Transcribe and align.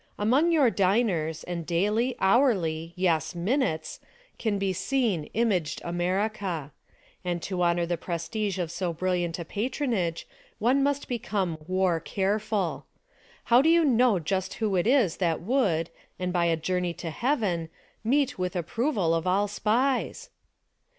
Among 0.17 0.51
your 0.51 0.71
diners, 0.71 1.43
and 1.43 1.63
daily, 1.63 2.15
hourl}^, 2.19 2.95
3''es, 2.97 3.35
minutes, 3.35 3.99
can 4.39 4.57
be 4.57 4.73
seen, 4.73 5.25
imaged 5.35 5.79
America. 5.85 6.71
And 7.23 7.39
to 7.43 7.61
honor 7.61 7.85
the 7.85 7.99
prestige 7.99 8.57
of 8.57 8.71
so 8.71 8.93
brilliant 8.93 9.37
a 9.37 9.45
patronage 9.45 10.27
one 10.57 10.81
must 10.81 11.07
be 11.07 11.19
come 11.19 11.59
WAR 11.67 11.99
careful. 11.99 12.87
How 13.43 13.61
do 13.61 13.69
you 13.69 13.85
know 13.85 14.17
just 14.17 14.55
who 14.55 14.75
it 14.75 14.87
is 14.87 15.17
that 15.17 15.39
would, 15.43 15.91
and 16.17 16.33
by 16.33 16.45
a 16.45 16.57
journey 16.57 16.95
to 16.95 17.11
Heaven, 17.11 17.69
meet 18.03 18.39
with 18.39 18.53
the 18.53 18.59
approval 18.61 19.13
of 19.13 19.27
all 19.27 19.47
SPIES? 19.47 20.31